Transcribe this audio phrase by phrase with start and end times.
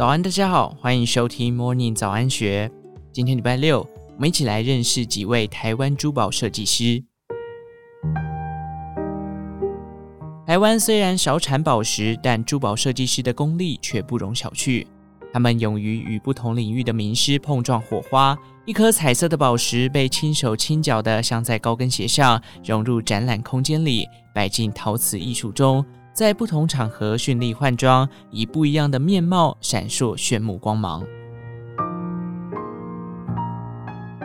[0.00, 2.70] 早安，大家好，欢迎收听 Morning 早安学。
[3.12, 3.80] 今天礼拜六，
[4.14, 7.04] 我们一起来认识几位台湾珠宝设计师。
[10.46, 14.86] 台湾虽然少产宝石，但珠宝设计师的功力却不容小觑。
[15.34, 31.02] 他们勇于与不同领域的名师碰撞火花，一颗彩色的宝石被轻手轻脚地镶在高跟鞋上，融入展览空间里，摆进陶瓷艺术中，在不同场合绚丽换装，以不一样的面貌闪烁炫目光芒。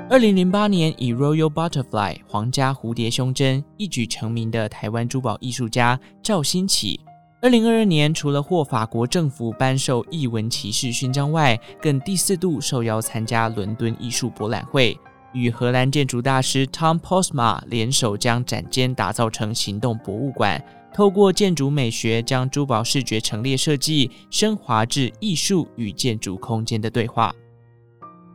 [0.10, 7.00] 二零零八年以 Royal Butterfly 皇家蝴蝶胸针一举成名的台湾珠宝艺术家赵新起。
[7.42, 14.98] 二零二二年，除了获法国政府颁授艺文骑士勋章外，更第四度受邀参加伦敦艺术博览会，
[15.34, 20.64] 与荷兰建筑大师 Tom Posma 联手将展间打造成行动博物馆，
[20.96, 27.36] 透过建筑美学将珠宝视觉陈列设计升华至艺术与建筑空间的对话。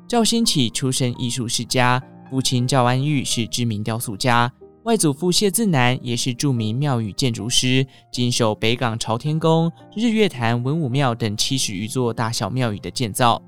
[0.07, 4.53] 赵新起出身艺术世家，父亲赵安玉是知名雕塑家。
[4.83, 13.43] 外祖父谢自南也是著名庙宇建筑师，经手北港朝天宫、日月潭文武庙等七十余座大小庙宇的建造。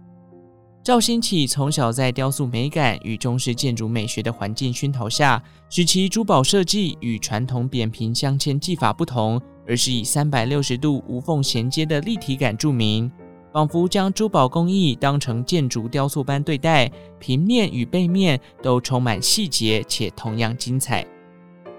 [0.84, 13.08] 赵新起从小在雕塑美感与中式建筑美学的环境熏陶下，使其珠宝设计与传统扁平镶嵌技法不同，而是以三百六十度无缝衔接的立体感著名，
[13.52, 21.06] 仿佛将珠宝工艺当成建筑雕塑般对待，平面与背面都充满细节且同样精彩。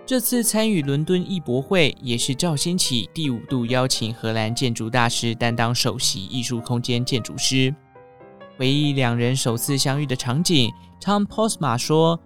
[0.05, 7.75] 这次参与伦敦艺博会，也是赵新起第五度邀请荷兰建筑大师担当首席艺术空间建筑师。
[8.55, 12.19] 回忆两人首次相遇的场景，Tom Posma 说：“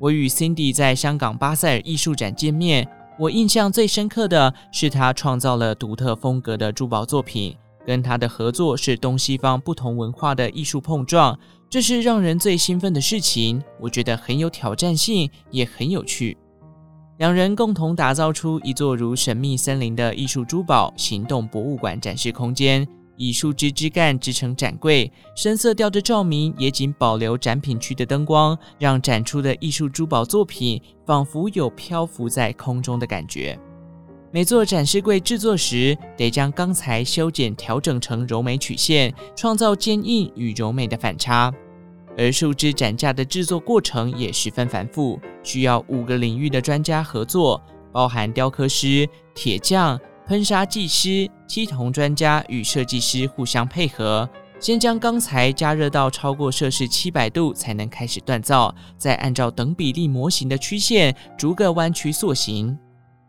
[0.00, 7.54] 我与 Cindy 在香港巴塞尔艺术展见面，我印象最深刻的是他创造了独特风格的珠宝作品，
[7.86, 13.62] 跟他的合作是东西方不同文化的艺术碰撞，这是让人最兴奋的事情。
[13.78, 16.36] 我觉得很有挑战性，也很有趣。”
[17.18, 33.58] 两人共同打造出一座如神秘森林的艺术珠宝行动博物馆展示空间，以树枝枝干制成展柜，深色调的照明也仅保留展品区的灯光，让展出的艺术珠宝作品仿佛有漂浮在空中的感觉。
[34.32, 41.54] 每座展示柜制作时，得将钢材修剪调整成柔美曲线，创造坚硬与柔美的反差。
[42.18, 54.28] 而树枝展架的制作过程也十分繁复，需要五个领域的专家合作，包含雕刻师、铁匠、喷砂技师、漆铜专家与设计师互相配合。
[54.58, 62.78] 先将钢材加热到超过摄氏七百度，才能开始锻造，再按照等比例模型的曲线逐个弯曲塑形。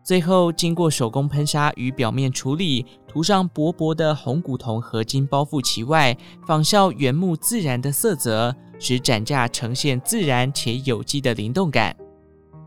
[0.02, 6.16] 最后，经过手工喷砂与表面处理，涂上薄薄的红古铜合金包覆其外，
[6.48, 11.94] 仿效原木自然的色泽，使展架呈现自然且有机的灵动感，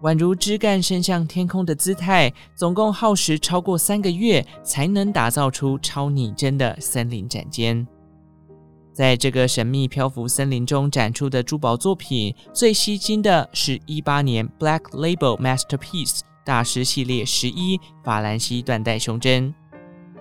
[0.02, 2.32] 宛如枝干伸向天空的姿态。
[2.54, 7.86] 总共耗时超过三个月，才能打造出超拟真的森林展间。
[8.92, 16.20] 在这个神秘漂浮森林中展出的珠宝作品，最吸睛的是一八年 Black Label Masterpiece。
[16.44, 19.54] 大师系列十一法兰西缎带胸针，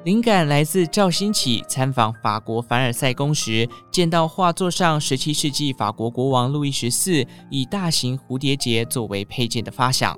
[0.07, 10.17] 灵感来自赵新起参访法国凡尔赛宫时，见到画作上十七世纪法国国王路易十四以大型蝴蝶结作为配件的发想。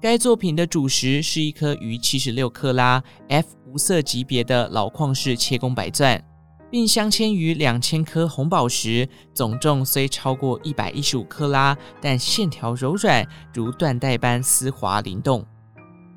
[0.00, 6.24] 该作品的主石是一颗逾七十六克拉 F 无色级别的老矿式切工白钻。
[6.70, 15.44] 并镶嵌于两千颗红宝石，总重虽超过一百一十五克拉，但线条柔软，如缎带般丝滑灵动。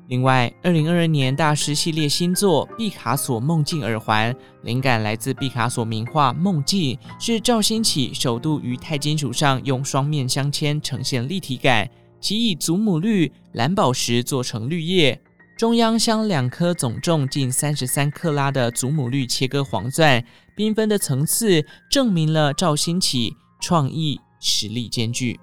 [0.08, 11.90] 另外，二零二二年大师系列新作毕卡索梦境耳环，灵感来自毕卡索名画《梦境》，是赵新起首度于钛金属上用双面镶嵌呈现立体感，
[12.20, 15.20] 其以祖母绿蓝宝石做成绿叶。
[15.58, 20.24] 中央镶两颗总重近三十三克拉的祖母绿切割黄钻，
[20.56, 25.40] 缤纷的层次证明了赵新起创意实力兼具。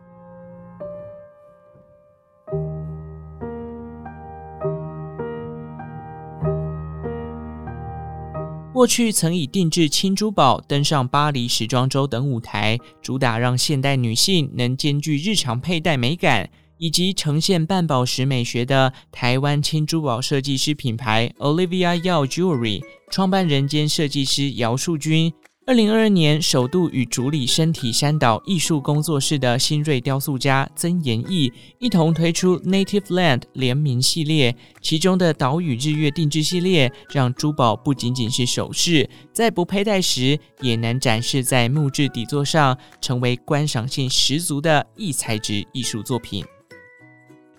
[8.84, 16.50] 过去曾以定制轻珠宝登上巴黎时装周等舞台，主打让现代女性能兼具日常佩戴美感。
[16.80, 25.32] 以及呈现半宝石美学的台湾轻珠宝设计师品牌 Olivia Yao Jewelry 创办人兼设计师姚树军，
[25.66, 31.50] 二零二二年，首度与主理身体山岛艺术工作室的新锐雕塑家曾延义
[31.80, 46.44] 一同推出 Native Land 联名系列，其中的岛屿日月定制系列，让珠宝不仅仅是首饰，在不佩戴时也能展示在木质底座上，成为观赏性十足的异材质艺术作品。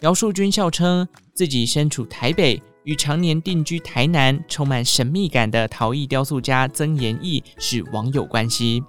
[0.00, 2.60] 姚树军笑称自己身处台北。
[2.84, 8.82] 与常年定居台南、充满神秘感的陶艺雕塑家曾延义是网友关系。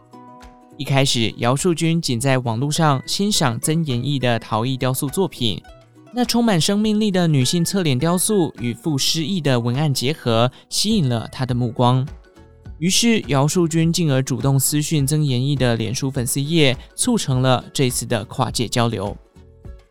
[0.77, 5.61] 一开始，姚树军仅在网络上欣赏曾延义的陶艺雕塑作品，
[6.13, 12.05] 那充满生命力的女性侧脸雕塑与富诗意的文案结合，吸引了他的目光。
[12.79, 19.15] 于是，姚树军进而主动私讯曾延义的脸书粉丝页，促成了这次的跨界交流。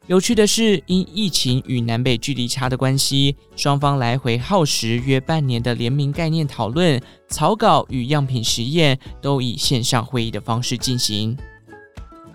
[0.06, 11.34] 有趣的是，因疫情与南北距离差的关系，双方来回耗时约半年的联名概念讨论、草稿与样品实验，都以线上会议的方式进行。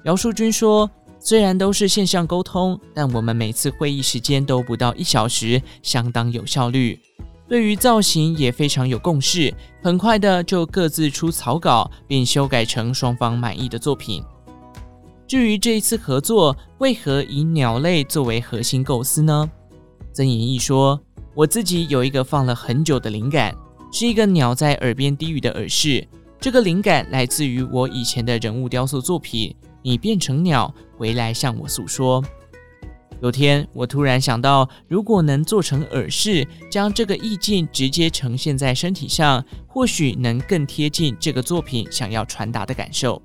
[0.06, 0.90] 姚树君说
[1.22, 7.00] ：“虽然都是线上沟通，但我们每次会议时间都不到一小时，相当有效率。
[7.48, 14.24] 对于造型也非常有共识，很快的就各自出草稿，并修改成双方满意的作品。”
[15.30, 19.48] 至于这一次合作，为何以鸟类作为核心构思呢？
[20.12, 21.00] 曾延义说
[21.36, 23.56] ：“我自己有一个放了很久的灵感，
[23.92, 26.04] 是一个鸟在耳边低语的耳饰。
[26.40, 29.56] 这个灵感来自于我以前的人物雕塑作品。
[29.84, 32.24] 你变成鸟回来向我诉说。
[33.22, 43.22] 有天，我突然想到，如果能做成耳饰，将这个意境直接呈现在身体上，或许能更贴近这个作品想要传达的感受。”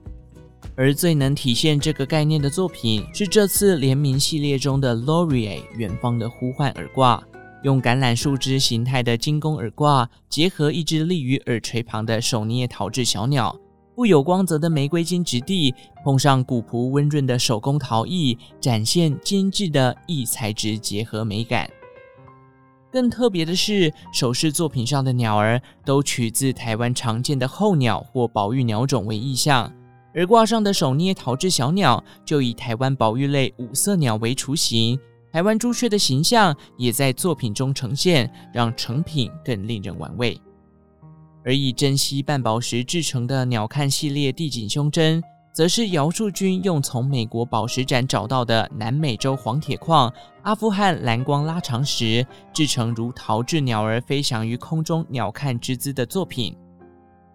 [0.77, 7.23] 而最能体现这个概念的作品是这次联名系列中的 Laurier 远方的呼唤耳挂，
[7.63, 13.57] 用橄榄树枝形态的金工耳挂，结合一只立于耳垂旁的手捏陶制小鸟，
[13.95, 15.73] 富有光泽的玫瑰金质地，
[16.03, 21.71] 碰上古朴温润的手工陶艺，展现精致的异材质结合美感。
[22.91, 29.73] 更特别的是，首饰作品上的鸟儿都取自台湾常见的候鸟或保育鸟种为意象。
[30.15, 34.99] 而挂上的手捏陶制小鸟，就以台湾保育类五色鸟为雏形，
[35.33, 40.41] 台湾朱雀的形象也在作品中呈现，让成品更令人玩味。
[41.45, 45.23] 而以珍稀半宝石制成的鸟瞰系列地锦胸针，
[45.53, 50.11] 则是姚树军用从美国宝石展找到的南美洲黄铁矿、
[50.43, 56.57] 阿富汗蓝光拉长石，制成如陶制鸟儿飞翔于空中鸟瞰之姿的作品。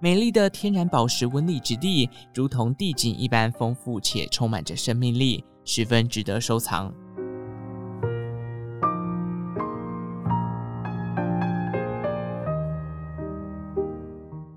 [0.01, 6.89] 美丽的天然宝石纹理质地，如同地景一般丰富且充满着生命力，十分值得收藏。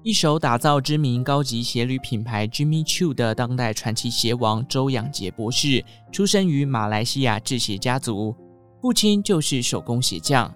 [0.04, 8.32] 一手打造知名高级鞋履品牌 Jimmy Choo 的当代传奇鞋王周仰杰博士，出生于马来西亚制鞋家族，
[8.80, 10.54] 父亲就是手工鞋匠，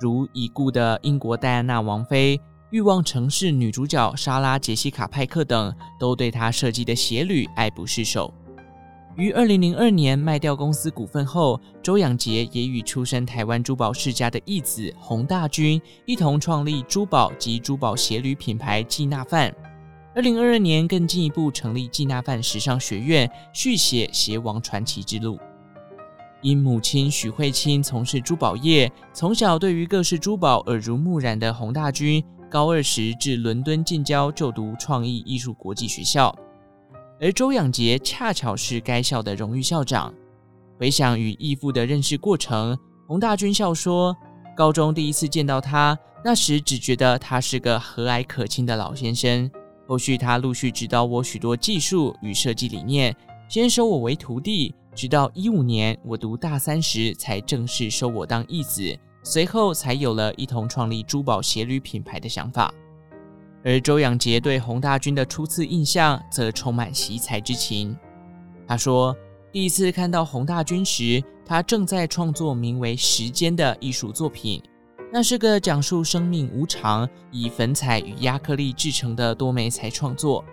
[0.00, 2.40] 如已故的英国戴安娜王妃。
[2.70, 8.32] 欲望城市女主角莎拉·杰西卡·派克等都对他设计的鞋履爱不释手。
[9.16, 19.50] 于二零零二年卖掉公司股份后，周仰杰也与出身台湾珠宝世家的义子洪大军一同创立珠宝及珠宝鞋履品牌季纳范。
[20.14, 25.38] 二零二二年更进一步成立季纳范时尚学院，续写鞋王传奇之路。
[26.42, 32.22] 因母亲许慧清从事珠宝业，从小对于各式珠宝耳濡目染的洪大军。
[32.50, 36.34] 高二时至伦敦近郊就读创意艺术国际学校，
[37.20, 40.12] 而周仰杰恰巧是该校的荣誉校长。
[40.78, 44.16] 回想与义父的认识过程，洪大军笑说
[44.56, 49.50] ：“高中第一次见到他，那时只觉得他是个和蔼可亲的老先生。
[49.86, 53.14] 后续他陆续指导我许多技术与设计理念，
[53.46, 62.72] 先收我为徒弟，直到一五年我读大三时才正式收我当义子。”随后才有了一同创立珠宝鞋履品牌的想法，
[63.64, 67.96] 而周仰杰对洪大军的初次印象则充满惜才之情。
[68.66, 69.16] 他说，
[69.52, 74.62] 第一次看到洪大军时，他正在创作名为《时间》的艺术作品，
[75.12, 80.44] 那是个讲述生命无常、以粉彩与压克力制成的多媒材创作。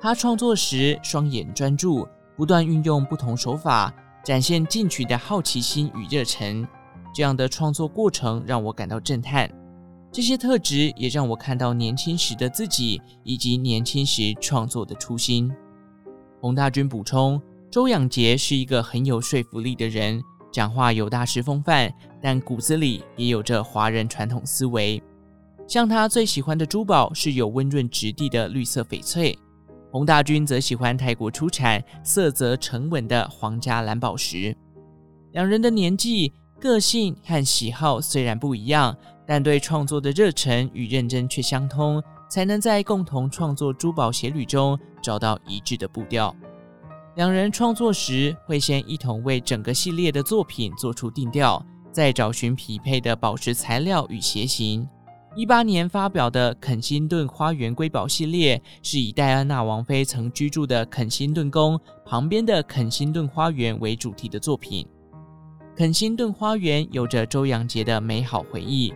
[0.00, 6.66] 他创作时双眼专注，不断运用不同手法，展现进取的好奇心与热忱。
[7.18, 9.50] 这样的创作过程让我感到震撼，
[10.12, 15.52] 这些特质也让我看到年轻时的自己以及年轻时创作的初心。
[16.40, 20.22] 洪大军补充，周仰杰是一个很有说服力的人，
[20.52, 25.02] 讲话有大师风范，但骨子里也有着华人传统思维。
[25.66, 29.36] 像他最喜欢的珠宝是有温润质地的绿色翡翠，
[29.90, 34.56] 洪大军则喜欢泰国出产、色泽沉稳的皇家蓝宝石。
[35.32, 38.96] 两人的年纪、个性和喜好虽然不一样，
[39.26, 46.34] 但对创作的热忱与认真却相通，才能在共同创作珠宝鞋履中找到一致的步调。
[47.16, 54.88] 两人创作时会先一同为整个系列的作品做出定调，再找寻匹配的宝石材料与鞋型。
[55.36, 64.84] 一八年发表的肯辛顿花园瑰宝系列，是以戴安娜王妃曾居住的肯辛顿宫旁边的肯辛顿花园为主题的作品。
[65.78, 68.92] 肯辛顿花园有着周扬杰的美好回忆。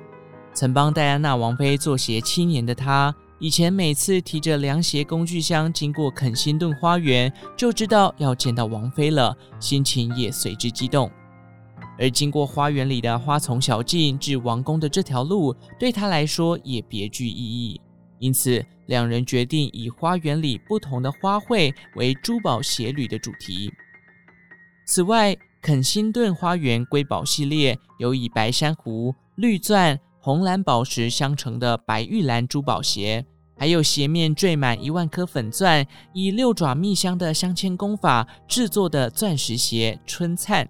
[0.52, 11.08] 曾帮戴安娜王妃做鞋七年的他，以前每次提着凉鞋工具箱经过肯辛顿花园，就知道要见到王妃了，心情也随之激动。
[12.00, 17.80] 而经过花园里的花丛小径至王宫的这条路，对他来说也别具意义。
[18.18, 23.72] 因此，两人决定以花园里不同的花卉为珠宝鞋履的主题。
[24.84, 33.24] 此外，肯辛顿花园瑰宝系列有以白珊瑚、绿钻、红蓝宝石相成的白玉兰珠宝鞋，
[33.56, 40.68] 还有鞋面缀满一万颗粉钻，以六爪蜜香的镶嵌工法制作的钻石鞋春灿，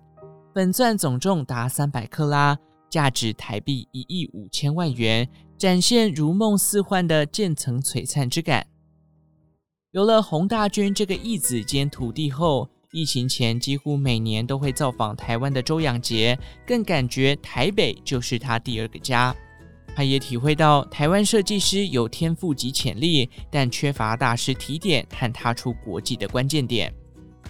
[0.52, 2.54] 粉钻总重达三百克拉，
[2.90, 8.66] 价值台币一亿五千万元，展现如梦似幻的渐层璀璨之感。
[9.92, 19.34] 有了洪大军这个义子兼徒弟后，疫情前几乎每年都会造访台湾的周扬杰，更感觉台北就是他第二个家。
[19.96, 26.92] 他也体会到台湾设计师有天赋及潜力，但缺乏大师提点和踏出国际的关键点。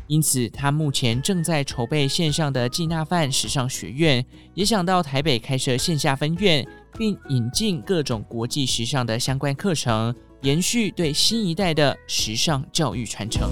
[0.07, 6.65] 因此，他目前正在筹备线上的季纳范时尚学院，也想到台北开设线下分院，
[6.97, 13.51] 并引进各种国际时尚的相关课程，延续对新一代的时尚教育传承。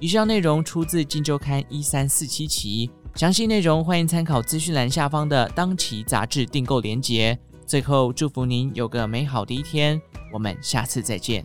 [0.00, 7.36] 以上内容出自《金周刊》一三四七期，详细内容欢迎参考资讯栏下方的当期杂志订购链接。
[7.66, 10.00] 最后，祝福您有个美好的一天，
[10.32, 11.44] 我们下次再见。